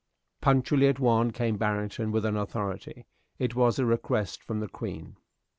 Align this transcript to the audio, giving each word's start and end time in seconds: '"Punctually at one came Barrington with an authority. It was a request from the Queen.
'"Punctually 0.41 0.87
at 0.87 0.99
one 0.99 1.29
came 1.29 1.57
Barrington 1.57 2.11
with 2.11 2.25
an 2.25 2.35
authority. 2.35 3.05
It 3.37 3.53
was 3.53 3.77
a 3.77 3.85
request 3.85 4.41
from 4.41 4.59
the 4.59 4.67
Queen. 4.67 5.15